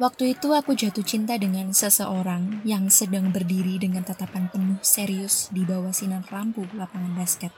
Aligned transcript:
Waktu 0.00 0.32
itu 0.32 0.56
aku 0.56 0.72
jatuh 0.72 1.04
cinta 1.04 1.36
dengan 1.36 1.76
seseorang 1.76 2.64
yang 2.64 2.88
sedang 2.88 3.28
berdiri 3.28 3.76
dengan 3.76 4.00
tatapan 4.00 4.48
penuh 4.48 4.80
serius 4.80 5.52
di 5.52 5.60
bawah 5.60 5.92
sinar 5.92 6.24
lampu 6.32 6.64
lapangan 6.72 7.12
basket. 7.12 7.52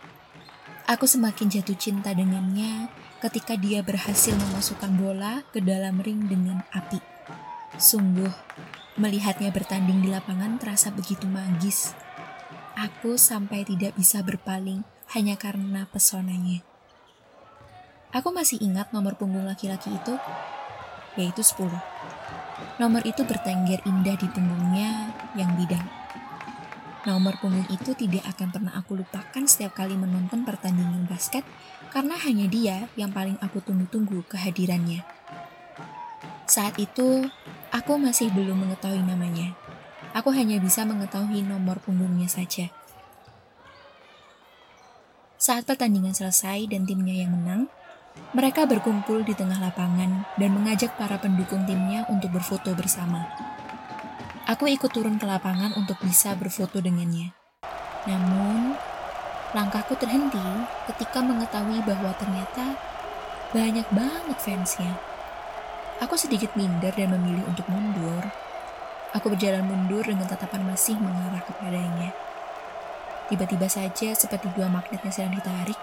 Aku 0.90 1.06
semakin 1.06 1.46
jatuh 1.46 1.78
cinta 1.78 2.10
dengannya 2.10 2.90
ketika 3.22 3.54
dia 3.54 3.86
berhasil 3.86 4.34
memasukkan 4.34 4.90
bola 4.98 5.46
ke 5.54 5.62
dalam 5.62 6.02
ring 6.02 6.26
dengan 6.26 6.66
api. 6.74 6.98
Sungguh, 7.78 8.34
melihatnya 8.98 9.54
bertanding 9.54 10.02
di 10.02 10.10
lapangan 10.10 10.58
terasa 10.58 10.90
begitu 10.90 11.30
magis. 11.30 11.94
Aku 12.74 13.22
sampai 13.22 13.62
tidak 13.62 13.94
bisa 13.94 14.18
berpaling 14.18 14.82
hanya 15.14 15.38
karena 15.38 15.86
pesonanya. 15.94 16.66
Aku 18.10 18.34
masih 18.34 18.58
ingat 18.58 18.90
nomor 18.90 19.14
punggung 19.14 19.46
laki-laki 19.46 19.94
itu, 19.94 20.18
yaitu 21.14 21.46
10. 21.46 21.70
Nomor 22.80 23.04
itu 23.04 23.20
bertengger 23.28 23.84
indah 23.84 24.16
di 24.16 24.28
punggungnya 24.32 25.12
yang 25.36 25.52
bidang. 25.56 25.84
Nomor 27.02 27.34
punggung 27.42 27.66
itu 27.66 27.98
tidak 27.98 28.22
akan 28.30 28.48
pernah 28.54 28.72
aku 28.78 28.94
lupakan 28.94 29.42
setiap 29.42 29.74
kali 29.74 29.98
menonton 29.98 30.46
pertandingan 30.46 31.02
basket 31.10 31.42
karena 31.90 32.14
hanya 32.14 32.46
dia 32.46 32.76
yang 32.94 33.10
paling 33.10 33.34
aku 33.42 33.58
tunggu-tunggu 33.58 34.22
kehadirannya. 34.30 35.02
Saat 36.46 36.78
itu, 36.78 37.26
aku 37.74 37.98
masih 37.98 38.30
belum 38.30 38.64
mengetahui 38.64 39.02
namanya. 39.02 39.52
Aku 40.14 40.30
hanya 40.30 40.62
bisa 40.62 40.86
mengetahui 40.86 41.42
nomor 41.42 41.82
punggungnya 41.82 42.30
saja. 42.30 42.70
Saat 45.42 45.66
pertandingan 45.66 46.14
selesai 46.14 46.70
dan 46.70 46.86
timnya 46.86 47.18
yang 47.18 47.34
menang, 47.34 47.66
mereka 48.32 48.64
berkumpul 48.64 49.24
di 49.28 49.36
tengah 49.36 49.60
lapangan 49.60 50.24
dan 50.40 50.50
mengajak 50.56 50.96
para 50.96 51.20
pendukung 51.20 51.68
timnya 51.68 52.08
untuk 52.08 52.32
berfoto 52.32 52.72
bersama. 52.72 53.28
Aku 54.48 54.66
ikut 54.66 54.90
turun 54.90 55.20
ke 55.20 55.26
lapangan 55.28 55.76
untuk 55.76 56.00
bisa 56.00 56.32
berfoto 56.34 56.80
dengannya. 56.80 57.30
Namun, 58.08 58.74
langkahku 59.54 59.94
terhenti 60.00 60.42
ketika 60.90 61.22
mengetahui 61.22 61.84
bahwa 61.84 62.10
ternyata 62.16 62.74
banyak 63.52 63.86
banget 63.92 64.38
fansnya. 64.40 64.96
Aku 66.00 66.16
sedikit 66.16 66.56
minder 66.56 66.90
dan 66.96 67.12
memilih 67.14 67.44
untuk 67.46 67.68
mundur. 67.68 68.24
Aku 69.12 69.28
berjalan 69.28 69.62
mundur 69.68 70.02
dengan 70.02 70.24
tatapan 70.24 70.64
masih 70.64 70.96
mengarah 70.96 71.44
kepadanya. 71.44 72.10
Tiba-tiba 73.28 73.68
saja 73.68 74.16
seperti 74.16 74.50
dua 74.56 74.72
magnetnya 74.72 75.12
sedang 75.12 75.36
ditarik, 75.36 75.78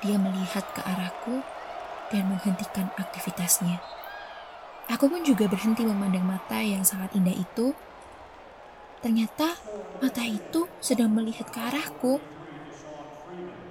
dia 0.00 0.16
melihat 0.16 0.64
ke 0.72 0.80
arahku 0.84 1.44
dan 2.10 2.26
menghentikan 2.28 2.90
aktivitasnya. 2.96 3.80
Aku 4.90 5.06
pun 5.06 5.22
juga 5.22 5.46
berhenti 5.46 5.86
memandang 5.86 6.26
mata 6.26 6.58
yang 6.58 6.82
sangat 6.82 7.14
indah 7.14 7.36
itu. 7.36 7.72
Ternyata 9.00 9.54
mata 10.02 10.26
itu 10.26 10.66
sedang 10.82 11.14
melihat 11.14 11.46
ke 11.48 11.58
arahku. 11.62 12.18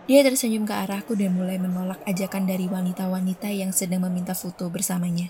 Dia 0.10 0.26
tersenyum 0.26 0.66
ke 0.66 0.74
arahku 0.74 1.14
dan 1.14 1.38
mulai 1.38 1.62
menolak 1.62 2.02
ajakan 2.08 2.50
dari 2.50 2.66
wanita-wanita 2.66 3.52
yang 3.52 3.70
sedang 3.76 4.08
meminta 4.08 4.34
foto 4.34 4.72
bersamanya. 4.72 5.30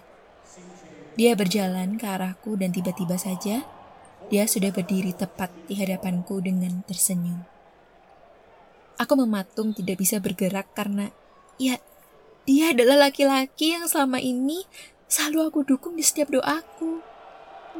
Dia 1.19 1.35
berjalan 1.35 1.99
ke 1.99 2.05
arahku 2.07 2.55
dan 2.55 2.71
tiba-tiba 2.71 3.19
saja 3.19 3.67
dia 4.29 4.43
sudah 4.45 4.71
berdiri 4.71 5.11
tepat 5.11 5.51
di 5.67 5.75
hadapanku 5.75 6.39
dengan 6.39 6.85
tersenyum. 6.85 7.58
Aku 8.99 9.15
mematung 9.15 9.71
tidak 9.71 10.03
bisa 10.03 10.19
bergerak 10.19 10.75
karena 10.75 11.07
ya 11.55 11.79
dia 12.43 12.75
adalah 12.75 13.07
laki-laki 13.07 13.71
yang 13.71 13.87
selama 13.87 14.19
ini 14.19 14.67
selalu 15.07 15.47
aku 15.47 15.59
dukung 15.63 15.95
di 15.95 16.03
setiap 16.03 16.35
doaku. 16.35 16.99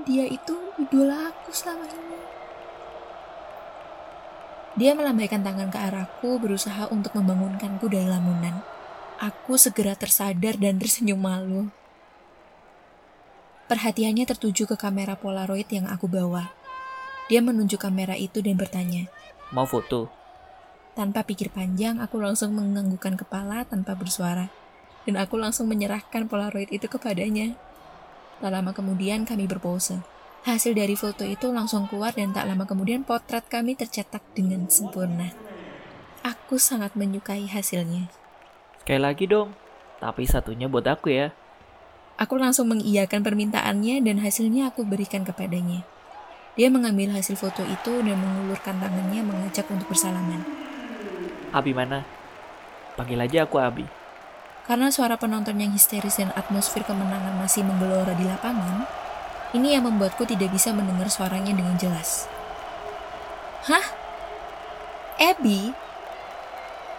Dia 0.08 0.24
itu 0.32 0.56
idola 0.80 1.28
aku 1.28 1.52
selama 1.52 1.84
ini. 1.92 2.20
Dia 4.80 4.96
melambaikan 4.96 5.44
tangan 5.44 5.68
ke 5.68 5.76
arahku 5.76 6.40
berusaha 6.40 6.88
untuk 6.88 7.12
membangunkanku 7.12 7.92
dari 7.92 8.08
lamunan. 8.08 8.64
Aku 9.20 9.60
segera 9.60 10.00
tersadar 10.00 10.56
dan 10.56 10.80
tersenyum 10.80 11.20
malu. 11.20 11.68
Perhatiannya 13.68 14.24
tertuju 14.24 14.72
ke 14.72 14.80
kamera 14.80 15.20
Polaroid 15.20 15.68
yang 15.68 15.92
aku 15.92 16.08
bawa. 16.08 16.56
Dia 17.28 17.44
menunjuk 17.44 17.84
kamera 17.84 18.16
itu 18.16 18.40
dan 18.40 18.56
bertanya, 18.56 19.12
Mau 19.52 19.68
foto? 19.68 20.19
Tanpa 20.98 21.26
pikir 21.26 21.54
panjang, 21.54 22.02
aku 22.02 22.18
langsung 22.18 22.58
menganggukkan 22.58 23.20
kepala 23.20 23.66
tanpa 23.66 23.94
bersuara. 23.94 24.50
Dan 25.06 25.16
aku 25.18 25.38
langsung 25.42 25.70
menyerahkan 25.70 26.30
Polaroid 26.30 26.70
itu 26.70 26.86
kepadanya. 26.86 27.56
Tak 28.40 28.52
lama 28.54 28.72
kemudian 28.72 29.28
kami 29.28 29.50
berpose. 29.50 30.00
Hasil 30.48 30.72
dari 30.72 30.96
foto 30.96 31.28
itu 31.28 31.52
langsung 31.52 31.92
keluar 31.92 32.16
dan 32.16 32.32
tak 32.32 32.48
lama 32.48 32.64
kemudian 32.64 33.04
potret 33.04 33.44
kami 33.52 33.76
tercetak 33.76 34.24
dengan 34.32 34.72
sempurna. 34.72 35.36
Aku 36.24 36.56
sangat 36.56 36.96
menyukai 36.96 37.48
hasilnya. 37.48 38.08
Sekali 38.80 39.00
lagi 39.04 39.28
dong, 39.28 39.52
tapi 40.00 40.24
satunya 40.24 40.72
buat 40.72 40.88
aku 40.88 41.12
ya. 41.12 41.36
Aku 42.20 42.36
langsung 42.36 42.72
mengiyakan 42.72 43.24
permintaannya 43.24 44.04
dan 44.04 44.20
hasilnya 44.20 44.72
aku 44.72 44.84
berikan 44.84 45.24
kepadanya. 45.24 45.84
Dia 46.60 46.68
mengambil 46.68 47.16
hasil 47.16 47.40
foto 47.40 47.64
itu 47.64 48.04
dan 48.04 48.20
mengulurkan 48.20 48.80
tangannya 48.84 49.24
mengajak 49.24 49.64
untuk 49.72 49.92
bersalaman. 49.92 50.44
Abi 51.50 51.74
mana? 51.74 52.06
Panggil 52.94 53.20
aja 53.22 53.46
aku 53.48 53.58
Abi. 53.58 53.86
Karena 54.70 54.94
suara 54.94 55.18
penonton 55.18 55.58
yang 55.58 55.74
histeris 55.74 56.22
dan 56.22 56.30
atmosfer 56.38 56.86
kemenangan 56.86 57.34
masih 57.42 57.66
menggelora 57.66 58.14
di 58.14 58.26
lapangan, 58.28 58.86
ini 59.58 59.74
yang 59.74 59.90
membuatku 59.90 60.30
tidak 60.30 60.54
bisa 60.54 60.70
mendengar 60.70 61.10
suaranya 61.10 61.50
dengan 61.58 61.74
jelas. 61.82 62.30
Hah? 63.66 63.82
Abby? 65.18 65.74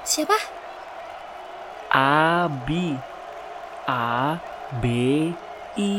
Siapa? 0.03 0.34
Abi. 1.94 2.99
A 3.87 4.39
B 4.78 4.84
I. 5.78 5.94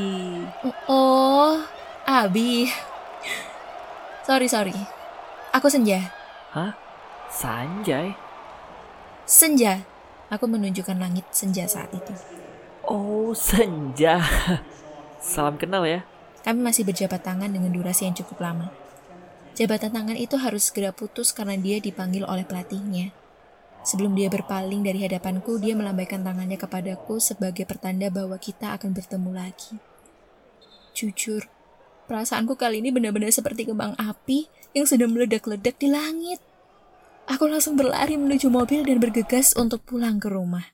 Oh, 0.87 1.59
Abi. 2.03 2.67
Sorry, 4.27 4.47
sorry. 4.51 4.75
Aku 5.51 5.67
Senja. 5.67 6.11
Hah? 6.51 6.75
Sanjay? 7.31 8.11
Senja. 9.31 9.87
Aku 10.27 10.43
menunjukkan 10.43 10.99
langit 10.99 11.23
senja 11.31 11.63
saat 11.63 11.87
itu. 11.95 12.11
Oh, 12.83 13.31
senja. 13.31 14.19
Salam 15.23 15.55
kenal 15.55 15.87
ya. 15.87 16.03
Kami 16.43 16.59
masih 16.59 16.83
berjabat 16.83 17.23
tangan 17.23 17.47
dengan 17.47 17.71
durasi 17.71 18.11
yang 18.11 18.15
cukup 18.19 18.43
lama. 18.43 18.75
Jabatan 19.55 19.95
tangan 19.95 20.19
itu 20.19 20.35
harus 20.35 20.67
segera 20.67 20.91
putus 20.91 21.31
karena 21.31 21.55
dia 21.55 21.79
dipanggil 21.79 22.27
oleh 22.27 22.43
pelatihnya. 22.43 23.15
Sebelum 23.87 24.19
dia 24.19 24.27
berpaling 24.27 24.83
dari 24.83 24.99
hadapanku, 24.99 25.63
dia 25.63 25.79
melambaikan 25.79 26.27
tangannya 26.27 26.59
kepadaku 26.59 27.23
sebagai 27.23 27.63
pertanda 27.63 28.11
bahwa 28.11 28.35
kita 28.35 28.75
akan 28.75 28.91
bertemu 28.91 29.31
lagi. 29.31 29.79
Jujur, 30.91 31.47
perasaanku 32.11 32.59
kali 32.59 32.83
ini 32.83 32.91
benar-benar 32.91 33.31
seperti 33.31 33.63
kembang 33.63 33.95
api 33.95 34.51
yang 34.75 34.83
sedang 34.83 35.15
meledak-ledak 35.15 35.79
di 35.79 35.87
langit. 35.87 36.50
Aku 37.31 37.47
langsung 37.47 37.79
berlari 37.79 38.19
menuju 38.19 38.51
mobil 38.51 38.83
dan 38.83 38.99
bergegas 38.99 39.55
untuk 39.55 39.87
pulang 39.87 40.19
ke 40.19 40.27
rumah. 40.27 40.67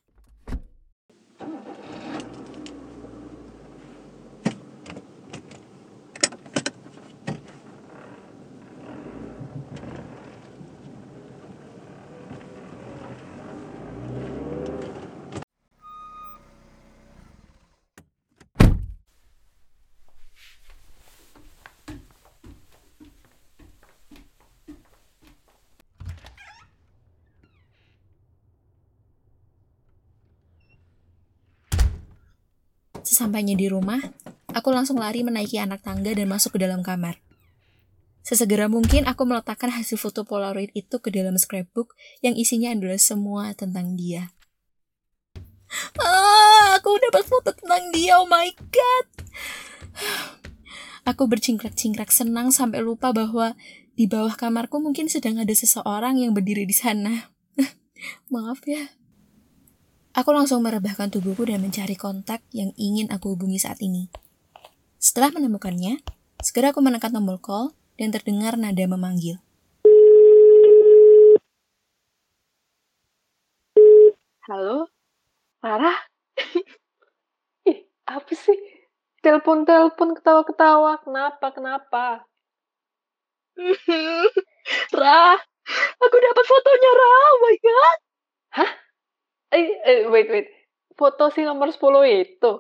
Sesampainya 33.18 33.58
di 33.58 33.66
rumah, 33.66 33.98
aku 34.54 34.70
langsung 34.70 35.02
lari 35.02 35.26
menaiki 35.26 35.58
anak 35.58 35.82
tangga 35.82 36.14
dan 36.14 36.30
masuk 36.30 36.54
ke 36.54 36.60
dalam 36.62 36.86
kamar. 36.86 37.18
Sesegera 38.22 38.70
mungkin 38.70 39.10
aku 39.10 39.26
meletakkan 39.26 39.74
hasil 39.74 39.98
foto 39.98 40.22
Polaroid 40.22 40.70
itu 40.78 41.02
ke 41.02 41.10
dalam 41.10 41.34
scrapbook 41.34 41.98
yang 42.22 42.38
isinya 42.38 42.70
adalah 42.70 43.02
semua 43.02 43.58
tentang 43.58 43.98
dia. 43.98 44.38
Ah, 45.98 46.78
aku 46.78 46.94
dapat 47.10 47.26
foto 47.26 47.58
tentang 47.58 47.90
dia, 47.90 48.22
oh 48.22 48.30
my 48.30 48.54
god. 48.70 49.08
Aku 51.10 51.26
bercingkrak-cingkrak 51.26 52.14
senang 52.14 52.54
sampai 52.54 52.86
lupa 52.86 53.18
bahwa 53.18 53.58
di 53.98 54.06
bawah 54.06 54.38
kamarku 54.38 54.78
mungkin 54.78 55.10
sedang 55.10 55.42
ada 55.42 55.58
seseorang 55.58 56.22
yang 56.22 56.38
berdiri 56.38 56.70
di 56.70 56.78
sana. 56.78 57.34
Maaf 58.30 58.62
ya. 58.70 58.97
Aku 60.18 60.34
langsung 60.34 60.66
merebahkan 60.66 61.14
tubuhku 61.14 61.46
dan 61.46 61.62
mencari 61.62 61.94
kontak 61.94 62.42
yang 62.50 62.74
ingin 62.74 63.06
aku 63.14 63.38
hubungi 63.38 63.62
saat 63.62 63.78
ini. 63.86 64.10
Setelah 64.98 65.30
menemukannya, 65.30 66.02
segera 66.42 66.74
aku 66.74 66.82
menekan 66.82 67.14
tombol 67.14 67.38
call 67.38 67.78
dan 68.02 68.10
terdengar 68.10 68.58
nada 68.58 68.82
memanggil. 68.90 69.38
Halo, 74.50 74.90
Farah? 75.62 76.10
Ih, 77.70 77.86
apa 78.10 78.34
sih? 78.34 78.58
Telepon-telepon, 79.22 80.18
ketawa-ketawa. 80.18 80.98
Kenapa, 81.06 81.54
kenapa? 81.54 82.06
Rah, 84.98 85.38
aku 86.02 86.16
dapat 86.18 86.46
fotonya 86.50 86.92
Rah. 86.98 87.22
Oh 87.22 87.38
my 87.46 87.58
god. 87.62 88.07
Eh, 89.58 89.70
eh, 89.90 90.00
wait, 90.14 90.30
wait. 90.30 90.48
Foto 90.94 91.34
si 91.34 91.42
nomor 91.42 91.74
10 91.74 92.06
itu. 92.06 92.52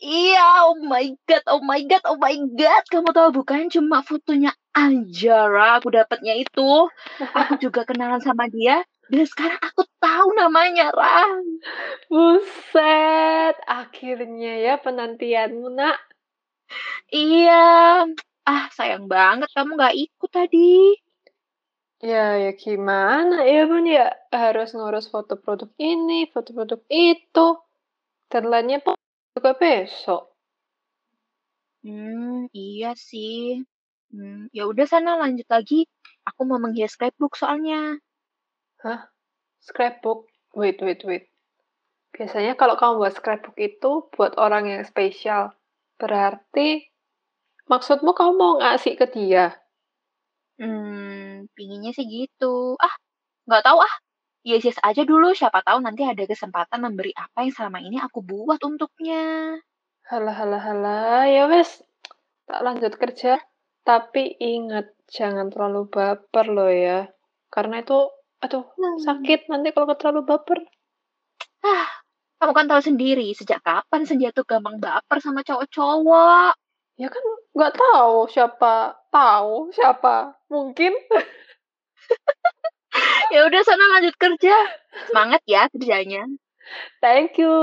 Iya, 0.00 0.66
oh 0.66 0.80
my 0.80 1.06
god, 1.28 1.44
oh 1.52 1.62
my 1.62 1.80
god, 1.86 2.02
oh 2.10 2.18
my 2.18 2.34
god. 2.58 2.82
Kamu 2.90 3.12
tahu 3.14 3.30
bukan 3.36 3.68
cuma 3.70 4.00
fotonya 4.02 4.50
aja 4.74 5.44
Rah, 5.46 5.78
aku 5.78 5.92
dapatnya 5.92 6.34
itu. 6.34 6.88
Aku 7.20 7.54
juga 7.64 7.84
kenalan 7.86 8.18
sama 8.24 8.48
dia 8.50 8.82
dan 9.12 9.26
sekarang 9.28 9.60
aku 9.60 9.84
tahu 10.02 10.28
namanya 10.34 10.90
Rah. 10.90 11.30
Buset, 12.10 13.54
akhirnya 13.68 14.52
ya 14.66 14.74
penantianmu, 14.82 15.68
nak. 15.78 16.00
Iya. 17.12 17.62
Ah, 18.48 18.66
sayang 18.74 19.04
banget 19.06 19.52
kamu 19.52 19.78
nggak 19.78 19.96
ikut 20.00 20.30
tadi. 20.32 20.96
Ya, 22.00 22.24
ya 22.44 22.50
gimana 22.62 23.34
ya, 23.52 23.60
Bun 23.70 23.84
ya? 23.96 24.04
Harus 24.42 24.68
ngurus 24.76 25.06
foto 25.12 25.32
produk 25.42 25.70
ini, 25.92 26.18
foto 26.32 26.48
produk 26.56 26.80
itu. 26.88 27.46
Deadline-nya 28.30 28.78
po- 28.84 29.00
juga 29.36 29.52
besok. 29.62 30.22
Hmm, 31.84 32.48
iya 32.60 32.88
sih. 33.08 33.36
Hmm, 34.12 34.48
ya 34.56 34.62
udah 34.70 34.86
sana 34.92 35.10
lanjut 35.22 35.46
lagi. 35.54 35.76
Aku 36.28 36.40
mau 36.48 36.58
menghias 36.64 36.92
scrapbook 36.96 37.32
soalnya. 37.40 37.76
Scrapbook. 39.66 40.20
Wait, 40.60 40.78
wait, 40.84 41.00
wait. 41.08 41.24
Biasanya 42.14 42.52
kalau 42.60 42.76
kamu 42.80 42.94
buat 43.00 43.14
scrapbook 43.18 43.56
itu 43.68 43.92
buat 44.14 44.32
orang 44.44 44.64
yang 44.72 44.82
spesial. 44.90 45.42
Berarti 46.00 46.68
maksudmu 47.70 48.10
kamu 48.18 48.32
mau 48.40 48.52
ngasih 48.60 48.94
ke 49.00 49.06
dia? 49.16 49.46
Hmm, 50.58 51.19
pinginnya 51.54 51.94
sih 51.96 52.04
gitu. 52.08 52.76
Ah, 52.76 52.94
nggak 53.48 53.62
tahu 53.64 53.78
ah. 53.80 53.94
Yes, 54.40 54.64
yes 54.64 54.80
aja 54.80 55.04
dulu. 55.04 55.36
Siapa 55.36 55.60
tahu 55.60 55.84
nanti 55.84 56.04
ada 56.04 56.24
kesempatan 56.24 56.80
memberi 56.80 57.12
apa 57.12 57.44
yang 57.44 57.52
selama 57.52 57.78
ini 57.84 58.00
aku 58.00 58.24
buat 58.24 58.60
untuknya. 58.64 59.56
Halah, 60.08 60.36
halah, 60.36 60.62
halah. 60.64 61.22
Ya 61.28 61.44
wes, 61.48 61.84
tak 62.48 62.60
lanjut 62.64 62.96
kerja. 62.96 63.36
Tapi 63.84 64.36
ingat, 64.40 64.92
jangan 65.08 65.52
terlalu 65.52 65.88
baper 65.88 66.46
loh 66.48 66.72
ya. 66.72 67.08
Karena 67.52 67.80
itu, 67.84 67.96
aduh, 68.40 68.64
sakit 69.04 69.48
nanti 69.52 69.72
kalau 69.76 69.92
terlalu 69.96 70.24
baper. 70.24 70.60
Kamu 72.40 72.56
kan 72.56 72.66
tahu 72.72 72.80
sendiri, 72.80 73.36
sejak 73.36 73.60
kapan 73.60 74.08
Senja 74.08 74.32
tuh 74.32 74.48
gampang 74.48 74.80
baper 74.80 75.20
sama 75.20 75.44
cowok-cowok. 75.44 76.56
Ya 76.96 77.12
kan 77.12 77.24
nggak 77.52 77.76
tahu 77.76 78.28
siapa 78.32 78.99
tahu 79.12 79.74
siapa 79.74 80.38
mungkin 80.48 80.94
Ya 83.30 83.46
udah 83.46 83.62
sana 83.62 83.86
lanjut 83.94 84.18
kerja. 84.18 84.50
Semangat 85.06 85.46
ya 85.46 85.70
kerjanya. 85.70 86.26
thank 86.98 87.38
you 87.38 87.54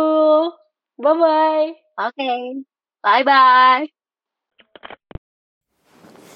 bye 0.95 1.11
bye 1.11 1.75
Oke. 1.97 2.61
Bye-bye. 3.01 3.89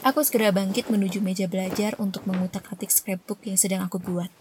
Aku 0.01 0.25
segera 0.25 0.49
bangkit 0.49 0.89
menuju 0.89 1.21
meja 1.21 1.45
belajar 1.45 1.93
untuk 2.01 2.25
mengutak-atik 2.25 2.89
scrapbook 2.89 3.45
yang 3.45 3.61
sedang 3.61 3.85
aku 3.85 4.01
buat. 4.01 4.33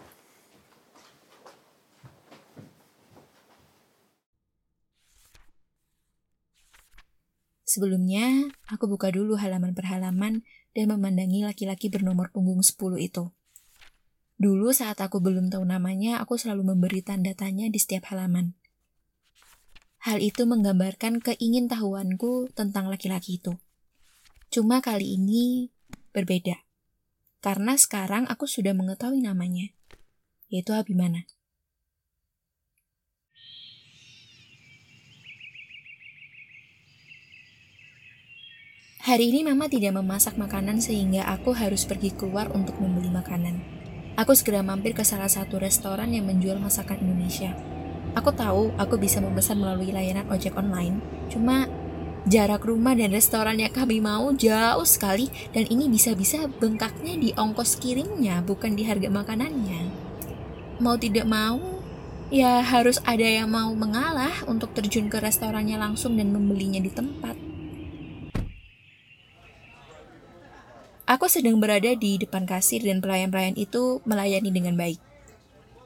Sebelumnya, 7.69 8.49
aku 8.73 8.89
buka 8.89 9.13
dulu 9.13 9.37
halaman 9.37 9.77
per 9.77 9.93
halaman 9.93 10.41
dan 10.77 10.93
memandangi 10.95 11.43
laki-laki 11.43 11.91
bernomor 11.91 12.31
punggung 12.31 12.63
10 12.63 12.99
itu. 13.01 13.31
Dulu 14.41 14.73
saat 14.73 14.97
aku 15.05 15.21
belum 15.21 15.53
tahu 15.53 15.69
namanya, 15.69 16.23
aku 16.25 16.41
selalu 16.41 16.73
memberi 16.73 17.05
tanda 17.05 17.37
tanya 17.37 17.69
di 17.69 17.77
setiap 17.77 18.09
halaman. 18.09 18.57
Hal 20.01 20.25
itu 20.25 20.49
menggambarkan 20.49 21.21
keingintahuanku 21.21 22.49
tentang 22.57 22.89
laki-laki 22.89 23.37
itu. 23.37 23.61
Cuma 24.49 24.81
kali 24.81 25.21
ini 25.21 25.69
berbeda. 26.17 26.57
Karena 27.45 27.77
sekarang 27.77 28.25
aku 28.33 28.49
sudah 28.49 28.73
mengetahui 28.73 29.21
namanya, 29.21 29.73
yaitu 30.49 30.73
Abimana. 30.73 31.29
Hari 39.01 39.33
ini 39.33 39.41
mama 39.49 39.65
tidak 39.65 39.97
memasak 39.97 40.37
makanan 40.37 40.77
sehingga 40.85 41.25
aku 41.25 41.57
harus 41.57 41.89
pergi 41.89 42.13
keluar 42.13 42.53
untuk 42.53 42.77
membeli 42.77 43.09
makanan. 43.09 43.57
Aku 44.21 44.37
segera 44.37 44.61
mampir 44.61 44.93
ke 44.93 45.01
salah 45.09 45.33
satu 45.33 45.57
restoran 45.57 46.13
yang 46.13 46.29
menjual 46.29 46.61
masakan 46.61 47.01
Indonesia. 47.01 47.57
Aku 48.13 48.29
tahu 48.37 48.77
aku 48.77 49.01
bisa 49.01 49.25
memesan 49.25 49.57
melalui 49.57 49.89
layanan 49.89 50.29
ojek 50.29 50.53
online, 50.53 51.01
cuma 51.33 51.65
jarak 52.29 52.61
rumah 52.69 52.93
dan 52.93 53.17
restoran 53.17 53.57
yang 53.57 53.73
kami 53.73 54.05
mau 54.05 54.37
jauh 54.37 54.85
sekali 54.85 55.33
dan 55.57 55.65
ini 55.73 55.89
bisa-bisa 55.89 56.45
bengkaknya 56.61 57.17
di 57.17 57.33
ongkos 57.33 57.81
kirimnya 57.81 58.45
bukan 58.45 58.77
di 58.77 58.85
harga 58.85 59.09
makanannya. 59.09 59.81
Mau 60.77 61.01
tidak 61.01 61.25
mau, 61.25 61.57
ya 62.29 62.61
harus 62.61 63.01
ada 63.09 63.25
yang 63.25 63.49
mau 63.49 63.73
mengalah 63.73 64.45
untuk 64.45 64.77
terjun 64.77 65.09
ke 65.09 65.17
restorannya 65.25 65.81
langsung 65.81 66.21
dan 66.21 66.29
membelinya 66.37 66.85
di 66.85 66.93
tempat. 66.93 67.50
Aku 71.11 71.27
sedang 71.27 71.59
berada 71.59 71.91
di 71.91 72.23
depan 72.23 72.47
kasir 72.47 72.87
dan 72.87 73.03
pelayan-pelayan 73.03 73.59
itu 73.59 73.99
melayani 74.07 74.55
dengan 74.55 74.79
baik. 74.79 75.03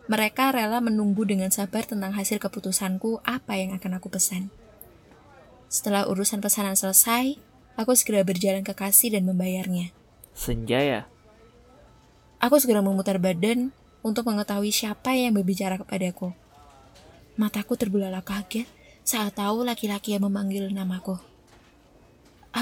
Mereka 0.05 0.53
rela 0.53 0.85
menunggu 0.85 1.25
dengan 1.25 1.49
sabar 1.49 1.89
tentang 1.89 2.13
hasil 2.13 2.37
keputusanku 2.37 3.25
apa 3.25 3.57
yang 3.57 3.73
akan 3.73 3.97
aku 3.97 4.13
pesan. 4.13 4.53
Setelah 5.73 6.05
urusan 6.13 6.45
pesanan 6.45 6.77
selesai, 6.77 7.41
aku 7.73 7.97
segera 7.97 8.21
berjalan 8.21 8.61
ke 8.61 8.77
kasir 8.77 9.17
dan 9.17 9.25
membayarnya. 9.25 9.97
Senja 10.37 10.85
ya? 10.85 11.01
Aku 12.37 12.61
segera 12.61 12.85
memutar 12.85 13.17
badan 13.17 13.73
untuk 14.05 14.29
mengetahui 14.29 14.77
siapa 14.77 15.17
yang 15.17 15.33
berbicara 15.33 15.81
kepadaku. 15.81 16.37
Mataku 17.41 17.81
terbelalak 17.81 18.29
kaget 18.29 18.69
saat 19.09 19.41
tahu 19.41 19.65
laki-laki 19.65 20.13
yang 20.21 20.29
memanggil 20.29 20.69
namaku. 20.69 21.17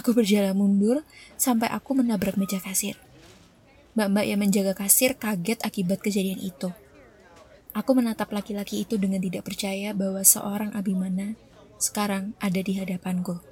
Aku 0.03 0.19
berjalan 0.19 0.59
mundur 0.59 1.07
sampai 1.39 1.71
aku 1.71 1.95
menabrak 1.95 2.35
meja 2.35 2.59
kasir. 2.59 2.99
Mbak-mbak 3.95 4.27
yang 4.27 4.43
menjaga 4.43 4.75
kasir 4.75 5.15
kaget 5.15 5.63
akibat 5.63 6.03
kejadian 6.03 6.43
itu. 6.43 6.75
Aku 7.71 7.95
menatap 7.95 8.35
laki-laki 8.35 8.83
itu 8.83 8.99
dengan 8.99 9.23
tidak 9.23 9.47
percaya 9.47 9.95
bahwa 9.95 10.27
seorang 10.27 10.75
Abimana 10.75 11.39
sekarang 11.79 12.35
ada 12.43 12.59
di 12.59 12.83
hadapanku. 12.83 13.52